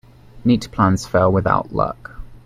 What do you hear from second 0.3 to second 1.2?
Neat plans